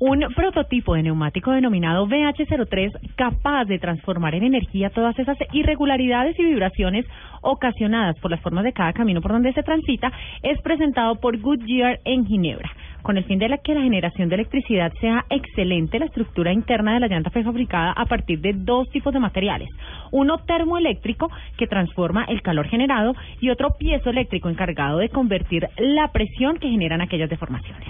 [0.00, 6.44] un prototipo de neumático denominado VH03 capaz de transformar en energía todas esas irregularidades y
[6.44, 7.04] vibraciones
[7.42, 10.10] ocasionadas por las formas de cada camino por donde se transita,
[10.42, 12.70] es presentado por Goodyear en Ginebra.
[13.02, 17.00] Con el fin de que la generación de electricidad sea excelente, la estructura interna de
[17.00, 19.68] la llanta fue fabricada a partir de dos tipos de materiales.
[20.12, 26.58] Uno termoeléctrico, que transforma el calor generado, y otro piezoeléctrico, encargado de convertir la presión
[26.58, 27.88] que generan aquellas deformaciones.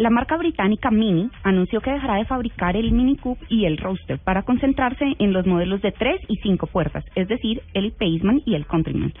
[0.00, 4.18] La marca británica Mini anunció que dejará de fabricar el Mini Coupe y el Roadster
[4.18, 8.54] para concentrarse en los modelos de tres y cinco puertas, es decir, el Paceman y
[8.54, 9.12] el Countryman.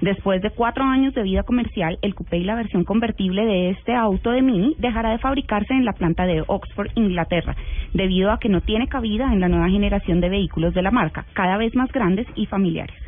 [0.00, 3.94] Después de cuatro años de vida comercial, el coupé y la versión convertible de este
[3.94, 7.54] auto de Mini dejará de fabricarse en la planta de Oxford, Inglaterra,
[7.92, 11.26] debido a que no tiene cabida en la nueva generación de vehículos de la marca,
[11.34, 13.01] cada vez más grandes y familiares.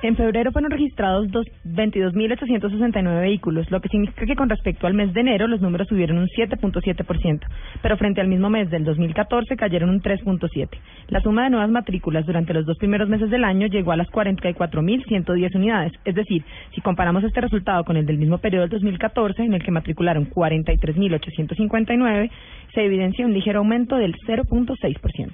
[0.00, 5.22] En febrero fueron registrados 22.869 vehículos, lo que significa que con respecto al mes de
[5.22, 7.40] enero los números subieron un 7.7%,
[7.82, 10.68] pero frente al mismo mes del 2014 cayeron un 3.7%.
[11.08, 14.06] La suma de nuevas matrículas durante los dos primeros meses del año llegó a las
[14.06, 19.42] 44.110 unidades, es decir, si comparamos este resultado con el del mismo periodo del 2014,
[19.42, 22.30] en el que matricularon 43.859,
[22.72, 25.32] se evidencia un ligero aumento del 0.6%.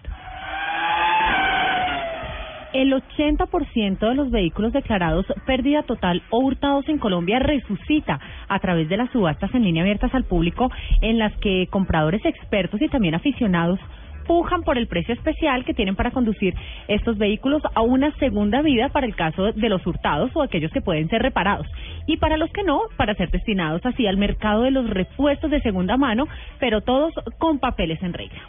[2.75, 8.89] El 80% de los vehículos declarados pérdida total o hurtados en Colombia resucita a través
[8.89, 13.14] de las subastas en línea abiertas al público en las que compradores expertos y también
[13.14, 13.78] aficionados
[14.27, 16.53] pujan por el precio especial que tienen para conducir
[16.89, 20.81] estos vehículos a una segunda vida para el caso de los hurtados o aquellos que
[20.81, 21.69] pueden ser reparados.
[22.09, 25.61] Y para los que no, para ser destinados así al mercado de los repuestos de
[25.61, 26.27] segunda mano,
[26.59, 28.41] pero todos con papeles en regla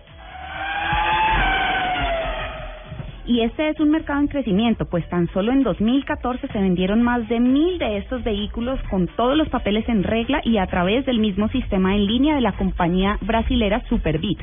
[3.35, 7.27] y este es un mercado en crecimiento, pues tan solo en 2014 se vendieron más
[7.27, 11.19] de mil de estos vehículos con todos los papeles en regla y a través del
[11.19, 14.39] mismo sistema en línea de la compañía brasilera Superbit,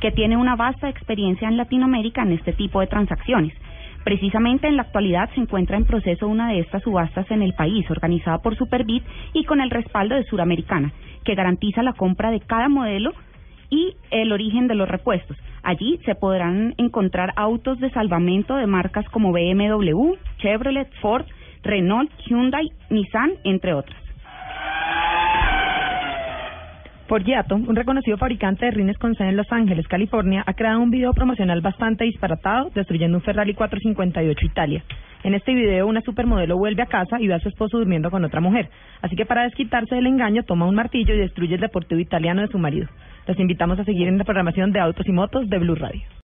[0.00, 3.52] que tiene una vasta experiencia en Latinoamérica en este tipo de transacciones.
[4.04, 7.90] Precisamente en la actualidad se encuentra en proceso una de estas subastas en el país,
[7.90, 9.02] organizada por Superbit
[9.32, 10.92] y con el respaldo de Suramericana,
[11.24, 13.10] que garantiza la compra de cada modelo
[13.70, 15.36] y el origen de los repuestos.
[15.62, 21.26] Allí se podrán encontrar autos de salvamento de marcas como BMW, Chevrolet, Ford,
[21.62, 24.06] Renault, Hyundai, Nissan, entre otras.
[27.08, 30.90] Forgiato, un reconocido fabricante de rines con sede en Los Ángeles, California, ha creado un
[30.90, 34.82] video promocional bastante disparatado destruyendo un Ferrari 458 Italia.
[35.22, 38.24] En este video, una supermodelo vuelve a casa y ve a su esposo durmiendo con
[38.24, 38.70] otra mujer.
[39.02, 42.48] Así que para desquitarse del engaño, toma un martillo y destruye el deportivo italiano de
[42.48, 42.88] su marido.
[43.26, 46.16] Los invitamos a seguir en la programación de Autos y Motos de Blue Radio.